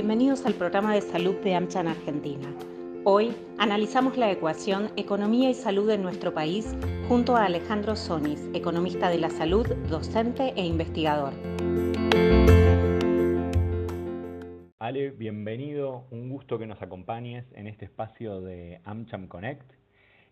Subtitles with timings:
[0.00, 2.50] bienvenidos al programa de salud de AmCham Argentina.
[3.04, 6.74] Hoy analizamos la ecuación Economía y Salud en nuestro país
[7.06, 11.34] junto a Alejandro Sonis, economista de la salud, docente e investigador.
[14.78, 19.70] Ale, bienvenido, un gusto que nos acompañes en este espacio de AmCham Connect.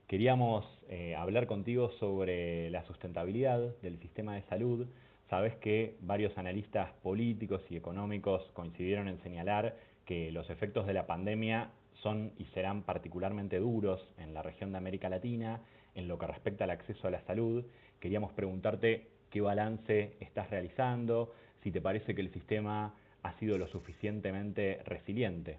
[0.06, 4.88] Queríamos eh, hablar contigo sobre la sustentabilidad del sistema de salud.
[5.28, 11.06] Sabes que varios analistas políticos y económicos coincidieron en señalar que los efectos de la
[11.06, 11.70] pandemia
[12.02, 15.60] son y serán particularmente duros en la región de América Latina
[15.94, 17.64] en lo que respecta al acceso a la salud.
[18.00, 23.66] Queríamos preguntarte qué balance estás realizando, si te parece que el sistema ha sido lo
[23.66, 25.58] suficientemente resiliente.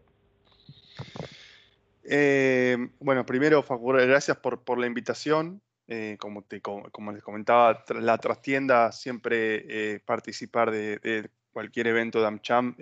[2.03, 5.61] Eh, bueno, primero, gracias por, la invitación.
[5.91, 6.45] Eh, como,
[6.91, 12.75] como, les comentaba, la trastienda, siempre eh, participar de, cualquier evento de AmCham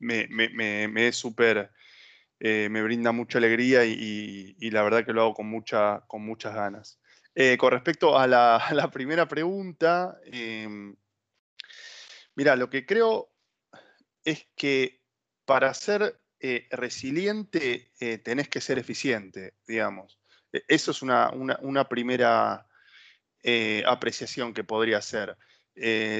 [0.00, 1.70] me, me, es súper
[2.40, 6.54] eh, me brinda mucha alegría y, la verdad que lo hago con, mucha, con muchas
[6.54, 7.00] ganas.
[7.34, 8.58] Eh, con respecto a la,
[8.92, 10.94] primera pregunta, em,
[12.34, 13.32] mira, lo que creo
[14.24, 15.00] es que
[15.44, 20.17] para ser eh, resiliente tenés que ser eficiente, digamos.
[20.52, 22.66] E, eso es una, primera
[23.86, 25.36] apreciación que podría ser.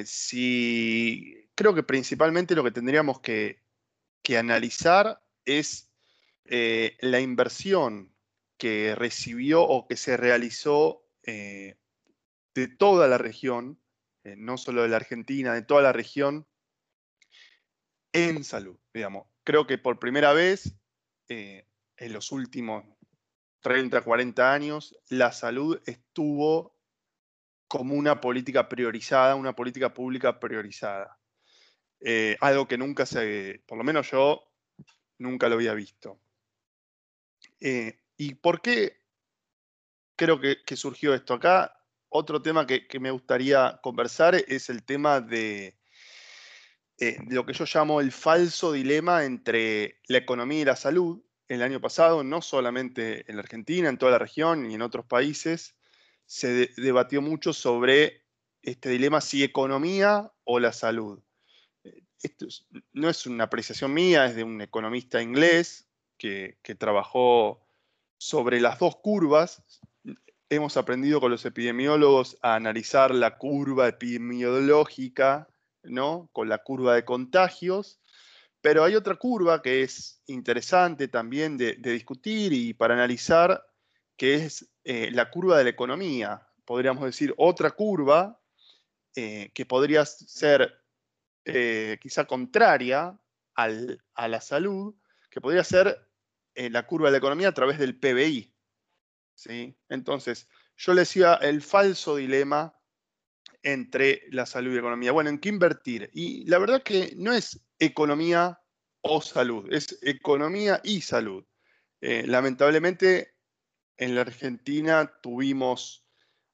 [0.04, 3.62] si, creo que principalmente lo que tendríamos que,
[4.22, 5.88] que analizar es
[6.44, 8.14] eh, la inversión
[8.56, 11.76] que recibió o que se realizó eh,
[12.54, 13.80] de toda la región,
[14.24, 16.46] eh, no solo de la Argentina, de toda la región,
[18.12, 19.28] en salud, digamos.
[19.44, 20.74] Creo que por primera vez
[21.28, 22.84] en los últimos
[23.68, 26.74] 30, 40 años, la salud estuvo
[27.68, 31.18] como una política priorizada, una política pública priorizada.
[32.40, 34.48] algo que nunca se, por lo menos yo,
[35.18, 36.20] nunca lo había visto.
[37.60, 39.02] Eh, ¿Y por qué
[40.16, 41.34] creo que, surgió esto?
[41.34, 41.74] Acá
[42.08, 45.74] otro tema que, me gustaría conversar es el tema eh,
[46.98, 51.22] de, lo que yo llamo el falso dilema entre la economía y la salud.
[51.48, 55.06] El año pasado, no solamente en la Argentina, en toda la región y en otros
[55.06, 55.74] países,
[56.26, 58.22] se debatió mucho sobre
[58.62, 61.20] este dilema si economía o la salud.
[61.84, 62.46] Eh, esto
[62.92, 65.88] no es una apreciación mía, es de un economista inglés
[66.18, 67.60] que, trabajó
[68.18, 69.62] sobre las dos curvas.
[70.50, 75.48] Hemos aprendido con los epidemiólogos a analizar la curva epidemiológica,
[75.82, 76.28] ¿no?
[76.32, 77.97] Con la curva de contagios.
[78.60, 83.64] Pero hay otra curva que es interesante también de, discutir y para analizar,
[84.16, 86.46] que es eh, la curva de la economía.
[86.64, 88.40] Podríamos decir otra curva
[89.14, 90.82] eh, que podría ser
[91.44, 93.18] eh, quizá contraria
[93.54, 94.94] a la salud,
[95.30, 96.08] que podría ser
[96.54, 98.54] la curva de la economía a través del PBI.
[99.34, 99.76] ¿sí?
[99.88, 102.78] Entonces, yo le decía el falso dilema
[103.62, 105.12] entre la salud y la economía.
[105.12, 106.10] Bueno, ¿en qué invertir?
[106.12, 108.60] Y la verdad que no es economía
[109.00, 111.44] o salud, es economía y salud.
[112.00, 113.34] Eh, lamentablemente,
[113.96, 116.04] en la Argentina tuvimos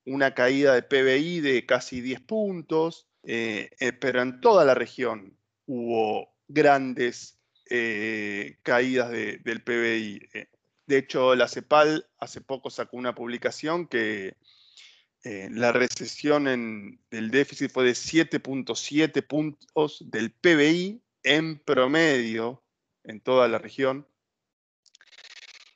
[0.07, 3.71] una caída de PBI de casi 10 puntos, eh,
[4.01, 7.39] pero en toda la región hubo grandes
[7.71, 10.29] eh, caídas del PBI.
[10.35, 10.47] Eh,
[10.87, 14.37] de hecho, la CEPAL hace poco sacó una publicación que
[15.25, 22.63] eh, la recesión en, del déficit fue de 7.7 puntos del PBI en promedio
[23.03, 24.07] en toda la región.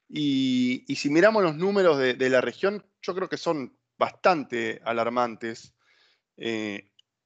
[0.09, 5.75] Y, si miramos los números de, la región, yo creo que son bastante alarmantes.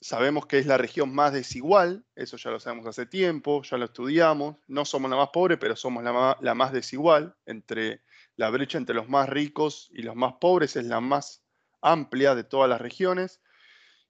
[0.03, 3.85] Sabemos que es la región más desigual, eso ya lo sabemos hace tiempo, ya lo
[3.85, 4.57] estudiamos.
[4.67, 7.37] No somos la más pobre, pero somos la más, desigual.
[7.47, 8.03] Entre
[8.35, 11.45] la brecha entre los más ricos y los más pobres es la más
[11.81, 13.41] amplia de todas las regiones.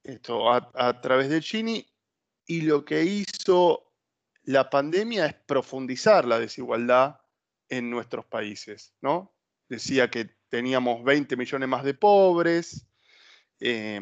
[0.02, 1.86] Esto a, través del Gini.
[2.46, 3.91] Y lo que hizo
[4.44, 7.20] la pandemia es profundizar la desigualdad
[7.68, 9.34] en nuestros países, ¿no?
[9.68, 12.86] Decía que teníamos 20 millones más de pobres,
[13.60, 14.00] eh,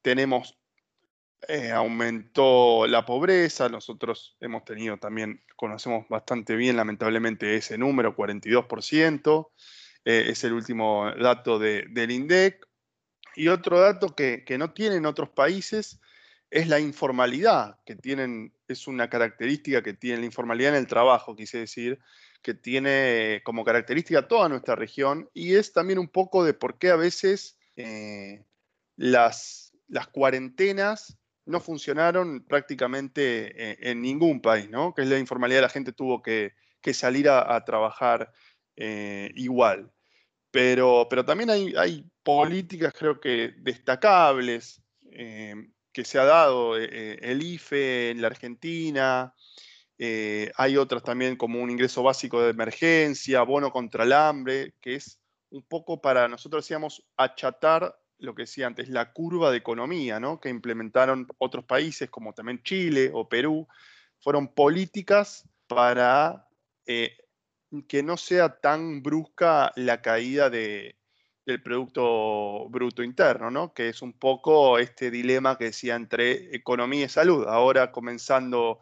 [0.00, 0.58] tenemos
[1.48, 9.50] eh, aumentó la pobreza, nosotros hemos tenido también, conocemos bastante bien lamentablemente ese número, 42%,
[10.04, 12.64] eh, es el último dato del INDEC.
[13.34, 16.00] Y otro dato que, no tienen otros países
[16.52, 21.34] es la informalidad, que tienen, es una característica que tiene la informalidad en el trabajo,
[21.34, 21.98] quise decir,
[22.42, 26.90] que tiene como característica toda nuestra región y es también un poco de por qué
[26.90, 28.44] a veces eh,
[28.96, 31.16] las, las cuarentenas
[31.46, 34.92] no funcionaron prácticamente en, ningún país, ¿no?
[34.92, 36.52] Que es la informalidad, la gente tuvo que,
[36.92, 38.30] salir a, trabajar
[38.76, 39.90] eh, igual.
[40.50, 45.54] Pero, pero también hay, políticas, creo que destacables, eh,
[45.92, 49.34] que se ha dado eh, el IFE en la Argentina,
[50.56, 55.20] hay otras también como un ingreso básico de emergencia, bono contra el hambre, que es
[55.50, 60.40] un poco para, nosotros decíamos, achatar lo que decía antes, la curva de economía, ¿no?
[60.40, 63.68] que implementaron otros países como también Chile o Perú,
[64.20, 66.48] fueron políticas para
[66.86, 67.16] eh,
[67.88, 70.96] que no sea tan brusca la caída de,
[71.44, 73.72] del Producto Bruto Interno, ¿no?
[73.72, 77.46] que es un poco este dilema que decía entre economía y salud.
[77.48, 78.80] Ahora comenzando,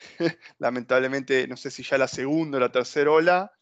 [0.58, 3.52] lamentablemente, no sé si ya la segunda o la tercera ola,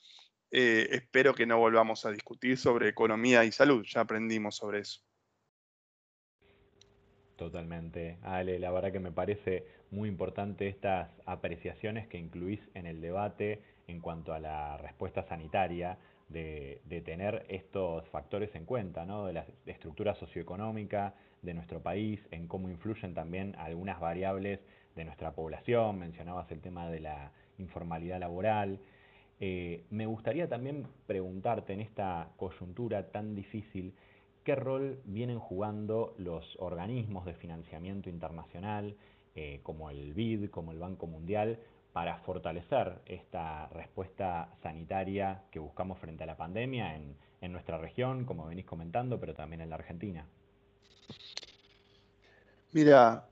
[0.50, 5.00] eh, espero que no volvamos a discutir sobre economía y salud, ya aprendimos sobre eso.
[7.36, 13.00] Totalmente, Ale, la verdad que me parece muy importante estas apreciaciones que incluís en el
[13.00, 15.98] debate en cuanto a la respuesta sanitaria,
[16.28, 19.26] de, tener estos factores en cuenta, ¿no?
[19.26, 24.60] de la estructura socioeconómica de nuestro país, en cómo influyen también algunas variables
[24.94, 28.80] de nuestra población, mencionabas el tema de la informalidad laboral.
[29.40, 33.94] Eh, me gustaría también preguntarte en esta coyuntura tan difícil,
[34.48, 38.96] ¿Qué rol vienen jugando los organismos de financiamiento internacional,
[39.34, 41.58] eh, como el BID, como el Banco Mundial,
[41.92, 47.16] para fortalecer esta respuesta sanitaria que buscamos frente a la pandemia en,
[47.52, 50.26] nuestra región, como venís comentando, pero también en la Argentina?
[52.72, 53.28] Mira,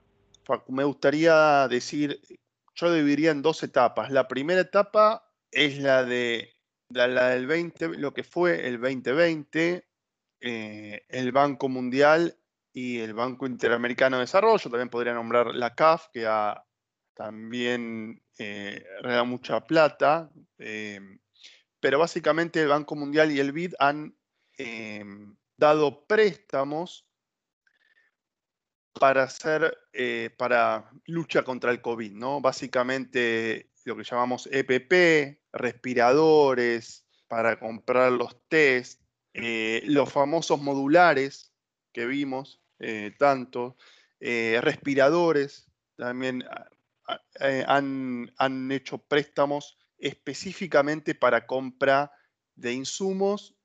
[0.69, 2.21] me gustaría decir,
[2.75, 4.11] yo dividiría en dos etapas.
[4.11, 6.57] La primera etapa es la de
[6.89, 9.87] la, del 20, lo que fue el 2020,
[10.41, 12.39] eh, el Banco Mundial
[12.73, 16.63] y el Banco Interamericano de Desarrollo, también podría nombrar la CAF, que ha
[17.15, 18.85] también eh,
[19.25, 21.01] mucha plata, eh,
[21.81, 24.17] pero básicamente el Banco Mundial y el BID han
[24.59, 25.05] eh,
[25.57, 27.07] dado préstamos
[28.99, 29.77] para hacer,
[30.39, 32.41] para lucha contra el COVID, ¿no?
[32.41, 39.01] Básicamente lo que llamamos EPP, respiradores, para comprar los test,
[39.35, 41.53] eh, los famosos modulares
[41.93, 43.77] que vimos, eh, tanto,
[44.21, 46.45] eh, respiradores, también
[47.07, 47.21] ah,
[47.67, 52.13] han, han, hecho préstamos específicamente para compra
[52.55, 53.57] de insumos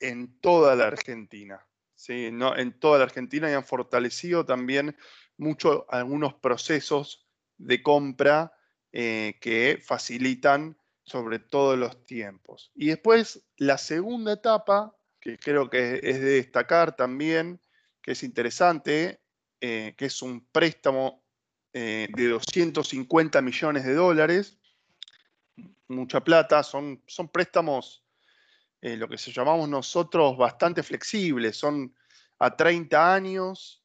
[0.00, 1.66] en toda la Argentina.
[1.94, 2.30] ¿sí?
[2.32, 4.96] No, en toda la Argentina y han fortalecido también
[5.36, 7.26] mucho algunos procesos
[7.58, 8.52] de compra
[8.92, 12.72] que facilitan sobre todos los tiempos.
[12.74, 14.96] Y después la segunda etapa
[15.26, 17.60] que creo que es de destacar también,
[18.00, 19.20] que es interesante,
[19.60, 21.25] eh, que es un préstamo
[21.78, 24.56] eh, de 250 millones de dólares,
[25.88, 28.02] mucha plata, son, son préstamos,
[28.80, 31.94] eh, lo que se llamamos nosotros, bastante flexibles, son
[32.38, 33.82] a 30 años,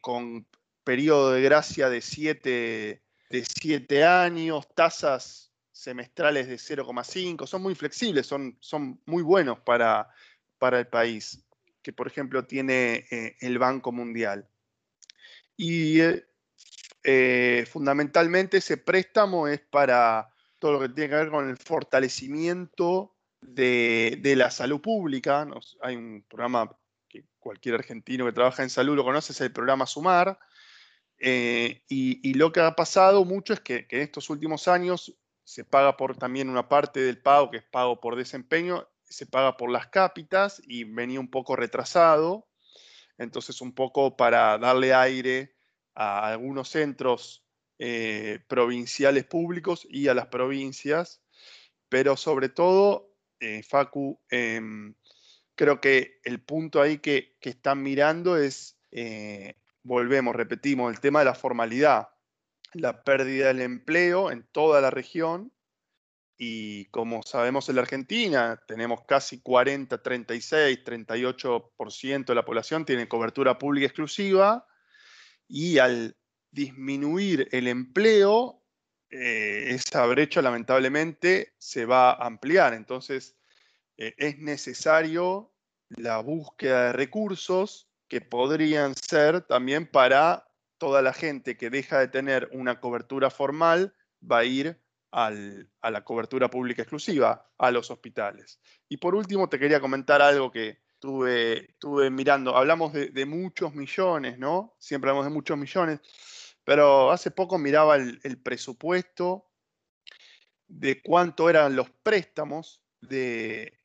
[0.00, 0.46] con
[0.82, 3.02] periodo de gracia de 7
[3.32, 10.10] de 7 años, tasas semestrales de 0,5, son muy flexibles, son, son muy buenos para,
[10.58, 11.42] para el país,
[11.82, 14.46] que por ejemplo tiene eh, el Banco Mundial.
[15.56, 16.26] Y eh,
[17.04, 23.16] eh, fundamentalmente ese préstamo es para todo lo que tiene que ver con el fortalecimiento
[23.40, 25.46] de, la salud pública.
[25.80, 26.70] hay un programa
[27.08, 30.38] que cualquier argentino que trabaja en salud lo conoce, es el programa Sumar.
[31.18, 35.96] y, lo que ha pasado mucho es que, que en estos últimos años se paga
[35.96, 39.88] por también una parte del pago, que es pago por desempeño, se paga por las
[39.88, 42.48] cápitas y venía un poco retrasado.
[43.18, 45.54] Entonces, un poco para darle aire
[45.94, 47.44] a algunos centros
[47.78, 51.22] eh, provinciales públicos y a las provincias,
[51.88, 54.94] pero sobre todo, eh, Facu, em,
[55.54, 61.18] creo que el punto ahí que, que están mirando es, eh, volvemos, repetimos, el tema
[61.20, 62.08] de la formalidad,
[62.72, 65.52] la pérdida del empleo en toda la región
[66.38, 73.08] y como sabemos en la Argentina, tenemos casi 40, 36, 38% de la población tiene
[73.08, 74.66] cobertura pública exclusiva
[75.48, 76.16] y al
[76.50, 78.62] disminuir el empleo,
[79.10, 82.74] eh, esa brecha lamentablemente se va a ampliar.
[82.74, 83.36] Entonces,
[83.96, 85.52] eh, es necesario
[85.88, 92.08] la búsqueda de recursos que podrían ser también para toda la gente que deja de
[92.08, 94.78] tener una cobertura formal, va a ir
[95.12, 98.58] a la cobertura pública exclusiva, a los hospitales.
[98.88, 104.76] Y por último, te quería comentar algo que, estuve, mirando, hablamos de, muchos millones, ¿no?
[104.78, 106.00] Siempre hablamos de muchos millones,
[106.64, 109.50] pero hace poco miraba el, presupuesto
[110.68, 113.78] de cuánto eran los préstamos de,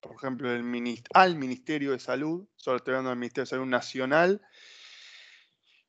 [0.00, 4.42] por ejemplo, el al Ministerio de Salud, solo estoy hablando del Ministerio de Salud Nacional,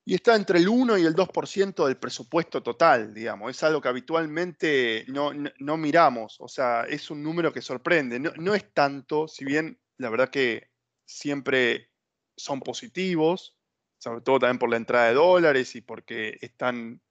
[0.08, 3.52] y está entre el 1 y el 2% del presupuesto total, digamos.
[3.52, 8.18] Es algo que habitualmente no, miramos, o sea, es un número que sorprende.
[8.18, 10.70] No, es tanto, si bien la verdad que
[11.06, 11.92] siempre
[12.36, 13.58] son positivos,
[13.98, 17.02] sobre todo también por la entrada de dólares y porque están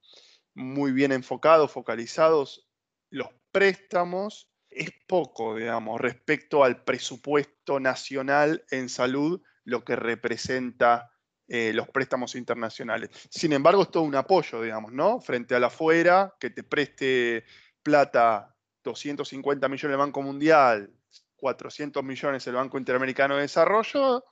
[0.53, 2.67] muy bien enfocados, focalizados
[3.09, 11.11] los préstamos, es poco, digamos, respecto al presupuesto nacional en salud, lo que representa
[11.47, 13.09] eh, los préstamos internacionales.
[13.29, 15.21] Sin embargo, es todo un apoyo, digamos, ¿no?
[15.21, 17.45] Frente a la afuera, que te preste
[17.81, 20.91] plata 250 millones el Banco Mundial,
[21.37, 24.25] 400 millones el Banco Interamericano de Desarrollo,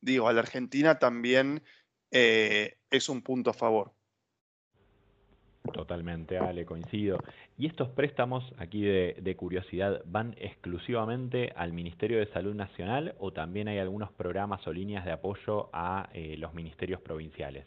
[0.00, 1.62] digo, a la Argentina también
[2.10, 3.92] eh, es un punto a favor.
[5.72, 7.18] Totalmente, Ale, coincido.
[7.58, 13.68] ¿Y estos préstamos, aquí de, curiosidad, van exclusivamente al Ministerio de Salud Nacional o también
[13.68, 17.66] hay algunos programas o líneas de apoyo a eh, los ministerios provinciales?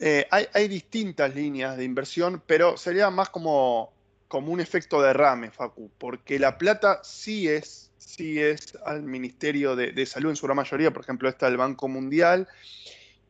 [0.00, 3.92] Eh, hay, distintas líneas de inversión, pero sería más como,
[4.28, 10.06] como un efecto derrame, Facu, porque la plata sí es, sí es al Ministerio de,
[10.06, 12.48] Salud en su gran mayoría, por ejemplo, está el Banco Mundial,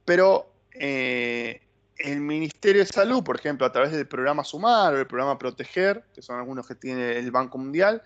[0.04, 1.60] pero eh,
[1.98, 6.04] el Ministerio de Salud, por ejemplo, a través del programa Sumar o el programa Proteger,
[6.14, 8.02] que son algunos que tiene el Banco Mundial,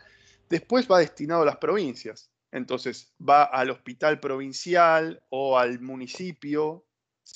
[0.48, 2.30] después va destinado a las provincias.
[2.50, 6.84] Entonces va al hospital provincial o al municipio,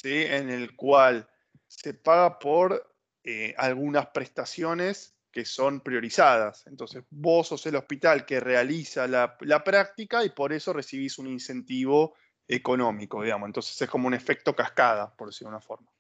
[0.05, 1.29] en el cual
[1.69, 2.95] se paga por
[3.25, 6.67] eh, algunas prestaciones que son priorizadas.
[6.67, 11.27] Entonces vos sos el hospital que realiza la, la práctica y por eso recibís un
[11.27, 12.15] incentivo
[12.47, 13.49] económico, digamos.
[13.49, 15.91] Entonces es como un efecto cascada, por decirlo de una forma.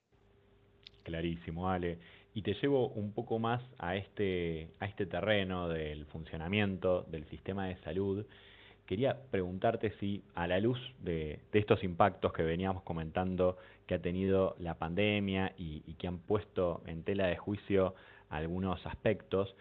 [1.02, 1.98] Clarísimo, Ale.
[2.34, 7.66] Y te llevo un poco más a este, a este terreno del funcionamiento del sistema
[7.66, 8.24] de salud.
[8.86, 14.56] Quería preguntarte si, a la luz de, estos impactos que veníamos comentando que ha tenido
[14.58, 17.94] la pandemia y, que han puesto en tela de juicio
[18.32, 19.54] algunos aspectos,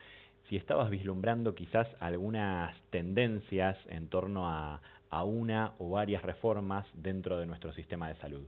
[0.49, 4.81] si estabas vislumbrando quizás algunas tendencias en torno a,
[5.23, 8.47] una o varias reformas dentro de nuestro sistema de salud.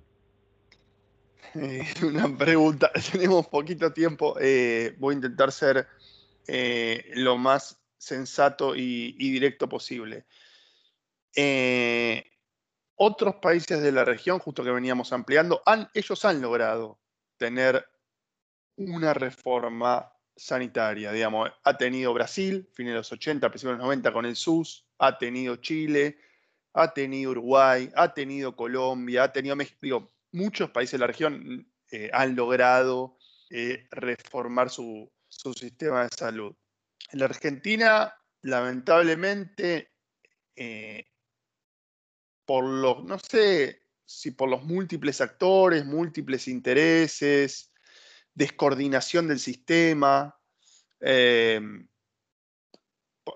[1.56, 5.88] Eh, una pregunta, tenemos poquito tiempo, eh, voy a intentar ser
[6.48, 10.25] eh, lo más sensato y, directo posible.
[12.96, 16.98] otros países de la región, justo que veníamos ampliando, han, ellos han logrado
[17.38, 17.86] tener
[18.77, 24.13] una reforma sanitaria, digamos, ha tenido Brasil, fines de los 80, principios de los 90
[24.13, 26.18] con el SUS, ha tenido Chile,
[26.74, 32.10] ha tenido Uruguay, ha tenido Colombia, ha tenido México, muchos países de la región eh,
[32.12, 33.18] han logrado
[33.50, 36.56] eh, reformar su, sistema de salud.
[37.12, 39.92] En la Argentina, lamentablemente,
[40.56, 41.06] eh,
[42.46, 47.73] por los, no sé si por los múltiples actores, múltiples intereses,
[48.34, 50.38] descoordinación del sistema,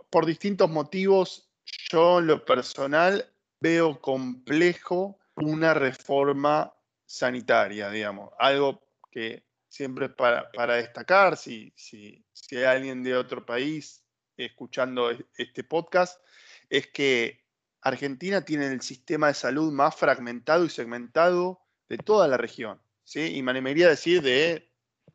[0.09, 1.49] por distintos motivos,
[1.89, 6.73] yo en lo personal veo complejo una reforma
[7.05, 8.31] sanitaria, digamos.
[8.39, 14.03] Algo que siempre es para, destacar, si, si, si, hay alguien de otro país
[14.35, 16.21] escuchando este podcast,
[16.69, 17.45] es que
[17.81, 22.81] Argentina tiene el sistema de salud más fragmentado y segmentado de toda la región.
[23.03, 23.35] ¿sí?
[23.35, 24.66] Y me animaría a decir de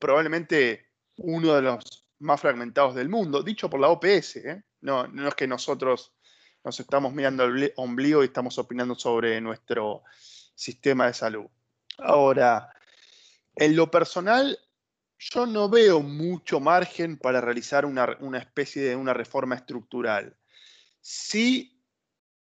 [0.02, 4.36] probablemente uno de los más fragmentados del mundo, dicho por la OPS.
[4.36, 4.62] ¿eh?
[4.80, 6.12] No, es que nosotros
[6.64, 10.02] nos estamos mirando el ombligo y estamos opinando sobre nuestro
[10.56, 11.46] sistema de salud.
[11.98, 12.74] Ahora,
[13.54, 14.58] en lo personal,
[15.18, 20.36] yo no veo mucho margen para realizar una, especie de una reforma estructural.
[21.00, 21.80] Sí,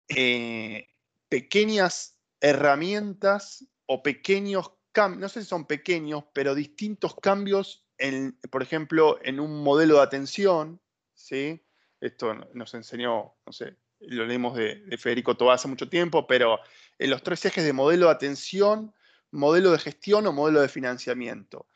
[0.07, 0.87] eh,
[1.27, 9.19] pequeñas herramientas o pequeños no sé si son pequeños, pero distintos cambios, en, por ejemplo,
[9.23, 10.81] en un modelo de atención,
[11.13, 11.63] ¿sí?
[12.01, 16.59] Esto nos enseñó, no sé, lo leímos de, de Federico Tobá hace mucho tiempo, pero
[16.97, 18.93] en los tres ejes de modelo de atención
[19.31, 21.67] modelo de gestión o modelo de financiamiento.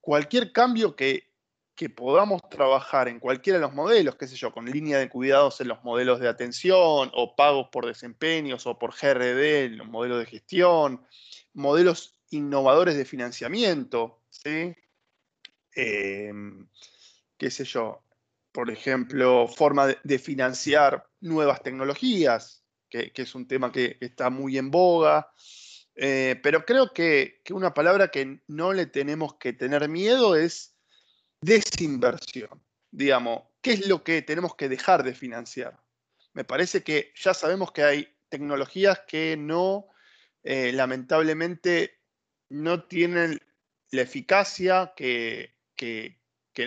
[0.00, 1.26] Cualquier cambio que,
[1.94, 5.68] podamos trabajar en cualquiera de los modelos, qué sé yo, con línea de cuidados en
[5.68, 10.26] los modelos de atención o pagos por desempeños o por GRD en los modelos de
[10.26, 11.06] gestión,
[11.52, 14.74] modelos innovadores de financiamiento, ¿sí?
[15.72, 16.68] Em,
[17.36, 18.04] qué sé yo,
[18.52, 24.70] por ejemplo, forma de, financiar nuevas tecnologías, que, es un tema que, está muy en
[24.70, 25.30] boga.
[25.94, 30.76] Eh, pero creo que, una palabra que no le tenemos que tener miedo es
[31.40, 32.62] desinversión.
[32.90, 35.80] Digamos, ¿qué es lo que tenemos que dejar de financiar?
[36.32, 39.86] Me parece que ya sabemos que hay tecnologías que no,
[40.42, 41.97] eh, lamentablemente,
[42.48, 43.40] no tienen
[43.90, 45.54] la eficacia que,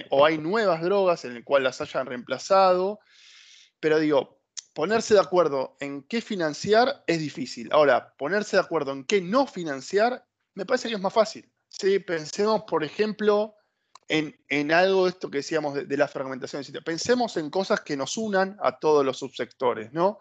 [0.10, 3.00] o hay nuevas drogas en las cuales las hayan reemplazado,
[3.80, 4.42] pero digo,
[4.74, 7.70] ponerse de acuerdo en qué financiar es difícil.
[7.72, 11.52] Ahora, ponerse de acuerdo en qué no financiar, me parece que es más fácil.
[11.68, 13.56] Sí, pensemos, por ejemplo,
[14.08, 16.64] en, algo esto que decíamos de, la fragmentación.
[16.84, 20.20] Pensemos en cosas que nos unan a todos los subsectores, ¿no?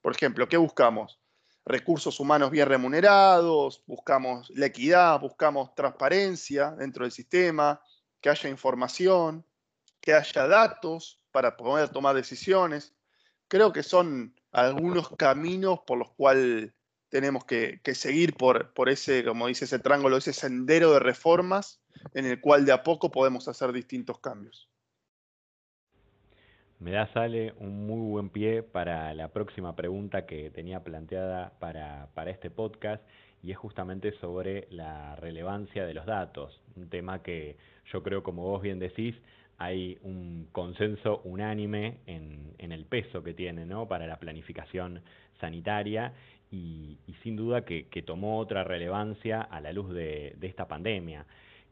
[0.00, 1.20] Por ejemplo, ¿qué buscamos?
[1.66, 7.80] Recursos humanos bien remunerados, buscamos la equidad, buscamos transparencia dentro del sistema,
[8.20, 9.46] que haya información,
[10.00, 12.94] que haya datos para poder tomar decisiones.
[13.48, 16.72] Creo que son algunos caminos por los cuales
[17.08, 21.80] tenemos que, seguir por, por, ese, como dice ese triángulo, ese sendero de reformas
[22.12, 24.68] en el cual de a poco podemos hacer distintos cambios.
[26.84, 32.08] Me da, Sale, un muy buen pie para la próxima pregunta que tenía planteada para,
[32.12, 33.02] para este podcast
[33.42, 37.56] y es justamente sobre la relevancia de los datos, un tema que
[37.90, 39.14] yo creo, como vos bien decís,
[39.56, 43.88] hay un consenso unánime en, el peso que tiene ¿no?
[43.88, 45.00] para la planificación
[45.40, 46.12] sanitaria
[46.50, 51.24] y, sin duda que, tomó otra relevancia a la luz de, esta pandemia.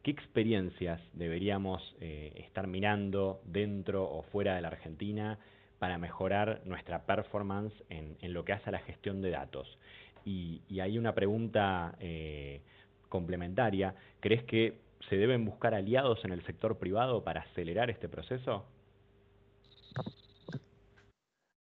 [0.02, 5.38] ¿Qué experiencias deberíamos eh, estar mirando dentro o fuera de la Argentina
[5.78, 9.78] para mejorar nuestra performance en, lo que hace a la gestión de datos?
[10.24, 12.62] Y, hay una pregunta eh,
[13.08, 13.94] complementaria.
[14.20, 14.78] ¿Crees que
[15.08, 18.64] se deben buscar aliados en el sector privado para acelerar este proceso?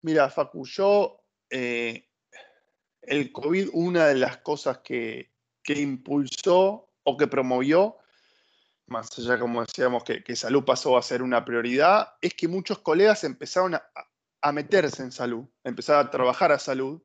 [0.02, 2.08] Mira, Facu, yo, eh,
[3.02, 5.30] el COVID, una de las cosas que,
[5.64, 7.98] impulsó o que promovió,
[8.86, 13.24] más allá, como decíamos, que, salud pasó a ser una prioridad, es que muchos colegas
[13.24, 13.82] empezaron a,
[14.40, 17.00] a meterse en salud, empezaron a trabajar a salud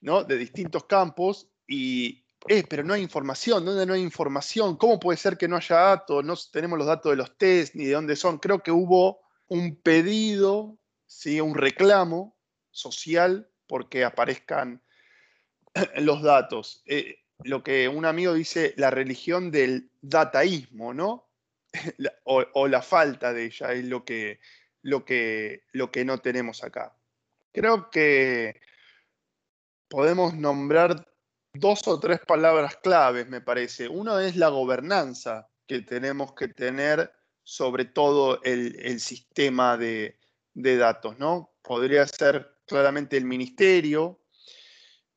[0.00, 0.24] ¿no?
[0.24, 4.76] de distintos campos y, eh, pero no hay información, ¿dónde no hay información?
[4.76, 6.24] ¿Cómo puede ser que no haya datos?
[6.24, 8.38] No tenemos los datos de los test ni de dónde son.
[8.38, 11.40] Creo que hubo un pedido, ¿sí?
[11.40, 12.36] un reclamo
[12.70, 14.82] social porque aparezcan
[15.96, 16.82] los datos.
[16.86, 21.28] Eh, lo que un amigo dice, la religión del dataísmo, ¿no?
[22.24, 24.40] o, la falta de ella es lo que,
[24.82, 26.96] lo, que, lo que no tenemos acá.
[27.52, 28.60] Creo que
[29.88, 31.08] podemos nombrar
[31.52, 33.88] dos o tres palabras claves, me parece.
[33.88, 40.18] Uno es la gobernanza que tenemos que tener sobre todo el, sistema de,
[40.54, 41.54] datos, ¿no?
[41.62, 44.20] Podría ser claramente el ministerio,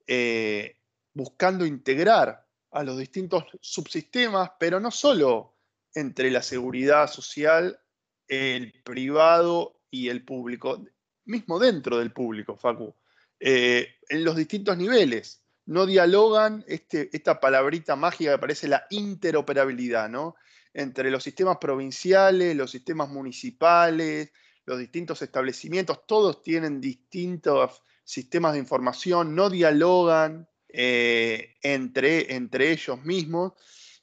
[0.08, 0.78] eh,
[1.13, 5.58] buscando integrar a los distintos subsistemas, pero no solo
[5.93, 7.80] entre la seguridad social,
[8.28, 10.84] el privado y el público,
[11.26, 12.95] mismo dentro del público, Facu,
[13.39, 20.10] eh, en los distintos niveles no dialogan este, esta palabrita mágica que parece la interoperabilidad,
[20.10, 20.36] ¿no?
[20.74, 24.32] Entre los sistemas provinciales, los sistemas municipales,
[24.65, 33.04] los distintos establecimientos, todos tienen distintos sistemas de información, no dialogan eh, entre, entre ellos
[33.04, 33.54] mismos.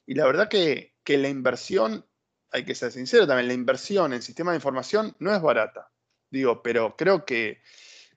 [0.05, 2.05] Y la verdad que, la inversión,
[2.51, 5.91] hay que ser sincero también, la inversión en sistemas de información no es barata.
[6.29, 7.61] Digo, pero creo que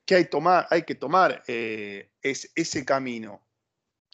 [0.04, 0.28] que hay,
[0.70, 3.46] hay que tomar eh, es, ese camino.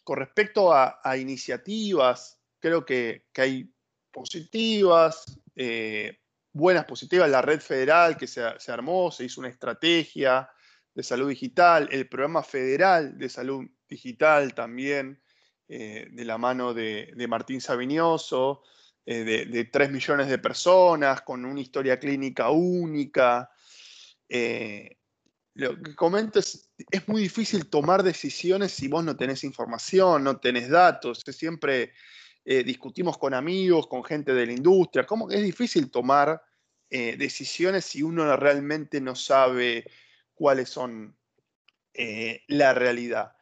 [0.05, 3.71] Con respecto a, iniciativas, creo que, hay
[4.11, 6.21] positivas, eh,
[6.53, 10.49] buenas positivas, la red federal que se, armó, se hizo una estrategia
[10.95, 15.23] de salud digital, el programa federal de salud digital también,
[15.69, 18.63] eh, de la mano de, Martín Sabinioso,
[19.05, 23.51] de, de, 3 millones de personas, con una historia clínica única
[25.59, 30.39] lo que comento es, es muy difícil tomar decisiones si vos no tenés información, no
[30.39, 31.25] tenés datos.
[31.27, 31.95] Siempre
[32.45, 36.41] eh, discutimos con amigos, con gente de la industria, cómo es difícil tomar
[36.89, 39.85] eh, decisiones si uno realmente no sabe
[40.33, 41.17] cuáles son
[41.93, 43.33] eh, la realidad.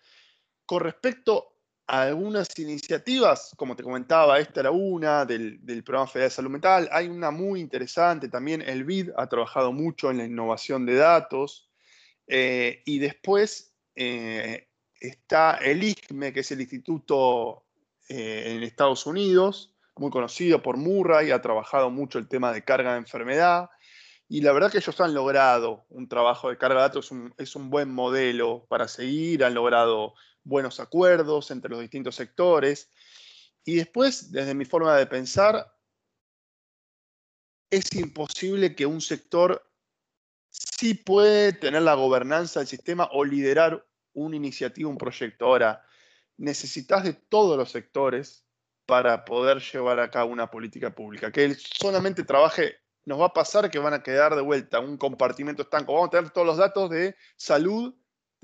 [0.67, 6.35] Con respecto a algunas iniciativas, como te comentaba, esta era una del, Programa Federal de
[6.35, 10.85] Salud Mental, hay una muy interesante también, el BID ha trabajado mucho en la innovación
[10.85, 11.71] de datos,
[12.27, 14.69] eh, y después eh,
[15.01, 17.65] está el ICME, que es el instituto
[18.09, 22.93] eh, en Estados Unidos, muy conocido por Murray, ha trabajado mucho el tema de carga
[22.93, 23.71] de enfermedad.
[24.29, 27.71] y la verdad que ellos han logrado un trabajo de carga de datos, es un,
[27.71, 30.15] buen modelo para seguir, han logrado
[30.47, 32.91] buenos acuerdos entre los distintos sectores.
[33.65, 35.75] Y después, desde mi forma de pensar,
[37.71, 39.69] es imposible que un sector
[40.49, 45.47] sí puede tener la gobernanza del sistema o liderar una iniciativa, un proyecto.
[45.47, 45.85] Ahora,
[46.37, 48.47] necesitas de todos los sectores
[48.87, 51.33] para poder llevar a cabo una política pública.
[51.33, 54.97] Que él solamente trabaje nos va a pasar que van a quedar de vuelta un
[54.97, 55.93] compartimento estanco.
[55.93, 57.95] Vamos a tener todos los datos de salud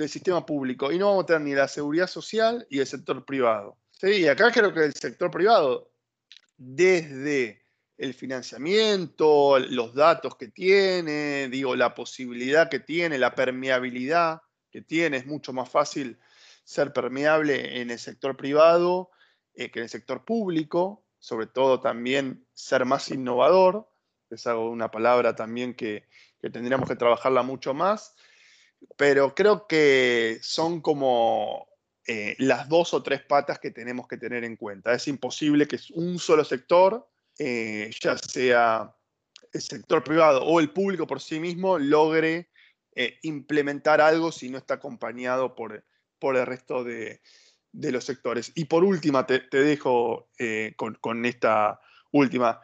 [0.03, 3.25] del sistema público y no vamos a tener ni la seguridad social y el sector
[3.25, 3.77] privado.
[4.03, 5.93] Y acá creo que el sector privado,
[6.57, 7.62] desde
[7.97, 15.19] el financiamiento, los datos que tiene, digo, la posibilidad que tiene, la permeabilidad que tiene,
[15.19, 16.19] es mucho más fácil
[16.65, 19.11] ser permeable en el sector privado
[19.55, 23.88] eh, que en el sector público, sobre todo también ser más innovador
[24.35, 26.09] es algo, una palabra también que,
[26.41, 28.17] tendríamos que trabajarla mucho más,
[28.97, 31.68] pero creo que son como
[32.07, 34.92] eh, las dos o tres patas que tenemos que tener en cuenta.
[34.92, 38.95] Es imposible que un solo sector, eh, ya sea
[39.53, 42.51] el sector privado o el público por sí mismo, logre
[42.95, 45.85] eh, implementar algo si no está acompañado por,
[46.18, 47.21] por el resto de,
[47.73, 48.53] los sectores.
[48.55, 50.29] Y por última, te, dejo
[50.77, 52.61] con, con, esta última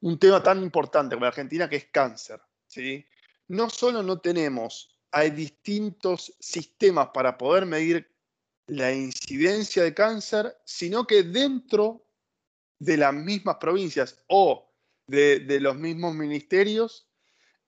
[0.00, 2.40] un tema tan importante como Argentina que es cáncer.
[2.66, 3.04] ¿sí?
[3.48, 8.06] No solo no tenemos, hay distintos sistemas para poder medir
[8.66, 12.06] la incidencia de cáncer, sino que dentro
[12.78, 14.70] de las mismas provincias o
[15.06, 17.08] de, los mismos ministerios,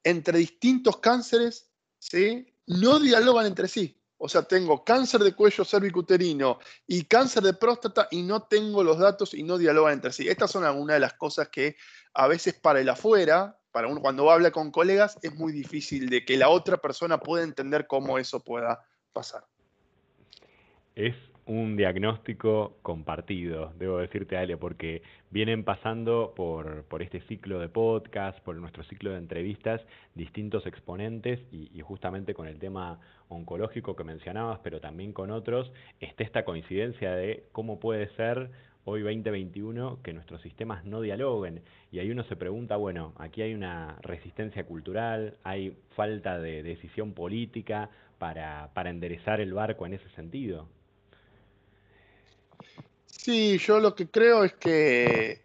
[0.04, 2.54] entre distintos cánceres, ¿sí?
[2.66, 3.98] no dialogan entre sí.
[4.18, 8.98] O sea, tengo cáncer de cuello cervicuterino y cáncer de próstata y no tengo los
[8.98, 10.28] datos y no dialogan entre sí.
[10.28, 11.76] Estas son algunas de las cosas que
[12.12, 16.24] a veces para el afuera, para uno cuando habla con colegas, es muy difícil de
[16.24, 19.44] que la otra persona pueda entender cómo eso pueda pasar.
[20.96, 21.14] Es
[21.46, 28.40] un diagnóstico compartido, debo decirte, Ale, porque vienen pasando por, por, este ciclo de podcast,
[28.40, 29.80] por nuestro ciclo de entrevistas,
[30.16, 35.70] distintos exponentes y, y, justamente con el tema oncológico que mencionabas, pero también con otros,
[36.00, 38.50] está esta coincidencia de cómo puede ser
[38.88, 41.62] hoy 2021 que nuestros sistemas no dialoguen.
[41.92, 47.12] Y ahí uno se pregunta, bueno, aquí hay una resistencia cultural, hay falta de decisión
[47.12, 50.68] política para, enderezar el barco en ese sentido.
[53.06, 55.42] Sí, yo lo que creo es que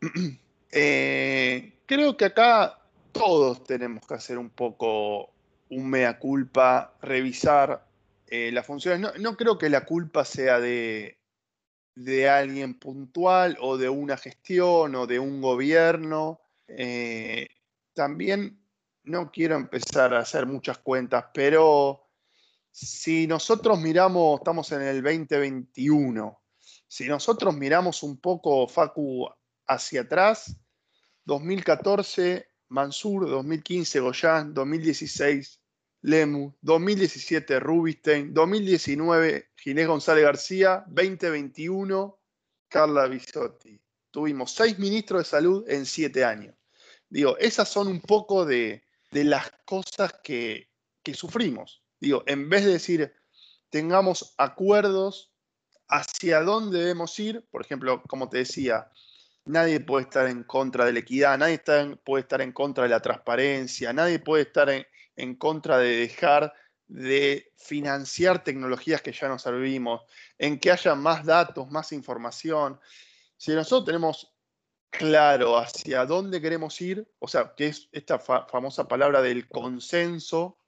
[0.72, 2.78] eh, creo que acá
[3.12, 5.30] todos tenemos que hacer un poco
[5.68, 7.86] un mea culpa, revisar
[8.28, 9.20] eh, las funciones.
[9.20, 11.18] No, creo que la culpa sea de,
[11.94, 16.40] de, alguien puntual o de una gestión o de un gobierno.
[16.68, 17.48] Eh,
[17.94, 18.62] también
[19.04, 22.08] no quiero empezar a hacer muchas cuentas, pero
[22.70, 26.42] si nosotros miramos, estamos en el 2021,
[26.86, 29.28] si nosotros miramos un poco, Facu,
[29.66, 30.56] hacia atrás,
[31.24, 35.61] 2014, Mansur, 2015, Goyan, 2016,
[36.02, 42.18] Lemu, 2017, Rubinstein, 2019, Ginés González García, 2021,
[42.68, 43.80] Carla Bisotti.
[44.10, 46.54] Tuvimos seis ministros de salud en siete años.
[47.08, 50.68] Digo, esas son un poco de, las cosas que
[51.14, 51.82] sufrimos.
[52.00, 53.14] Digo, en vez de decir,
[53.70, 55.32] tengamos acuerdos
[55.88, 58.90] hacia dónde debemos ir, por ejemplo, como te decía,
[59.44, 61.60] nadie puede estar en contra de la equidad, nadie
[62.04, 64.86] puede estar en contra de la transparencia, nadie puede estar en,
[65.38, 66.52] contra de dejar
[66.86, 70.02] de financiar tecnologías que ya no servimos,
[70.38, 72.78] en que haya más datos, más información.
[73.36, 74.34] Si nosotros tenemos
[74.90, 80.58] claro hacia dónde queremos ir, o sea, que es esta famosa palabra del consenso,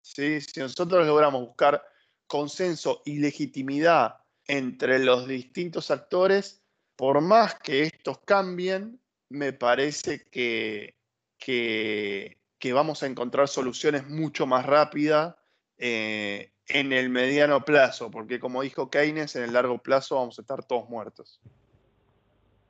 [0.00, 1.84] si nosotros logramos buscar
[2.26, 6.62] consenso y legitimidad entre los distintos actores,
[6.96, 10.96] por más que estos cambien, me parece que,
[11.38, 12.38] que,
[12.72, 15.34] vamos a encontrar soluciones mucho más rápidas
[15.78, 20.42] eh, en el mediano plazo, porque como dijo Keynes, en el largo plazo vamos a
[20.42, 21.40] estar todos muertos.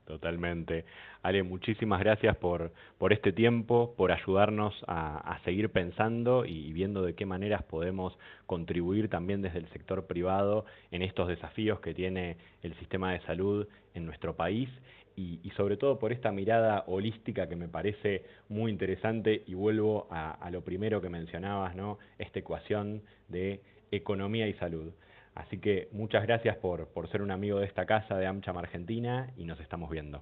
[0.05, 0.85] Totalmente.
[1.23, 7.15] Ale, muchísimas gracias por, por este tiempo, por ayudarnos a, seguir pensando y viendo de
[7.15, 12.79] qué maneras podemos contribuir también desde el sector privado en estos desafíos que tiene el
[12.79, 14.69] sistema de salud en nuestro país
[15.17, 20.51] y, sobre todo por esta mirada holística que me parece muy interesante y vuelvo a,
[20.51, 21.99] lo primero que mencionabas, ¿no?
[22.19, 24.93] Esta ecuación de economía y salud.
[25.35, 29.45] Así que muchas gracias por, ser un amigo de esta casa de AmCham Argentina y
[29.45, 30.21] nos estamos viendo.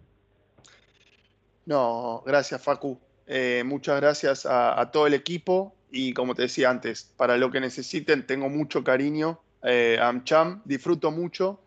[1.64, 2.98] No, gracias Facu.
[3.26, 7.60] Eh, muchas gracias a, todo el equipo y como te decía antes, para lo que
[7.60, 11.60] necesiten, tengo mucho cariño eh, AmCham, disfruto mucho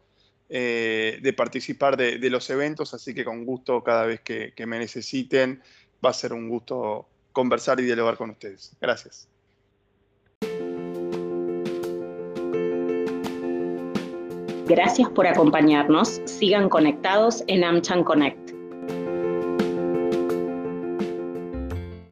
[0.50, 5.62] eh, de participar de, los eventos, así que con gusto cada vez que me necesiten,
[6.04, 8.76] va a ser un gusto conversar y dialogar con ustedes.
[8.80, 9.28] Gracias.
[14.68, 16.22] Gracias por acompañarnos.
[16.26, 18.45] Sigan conectados en AmCham Connect.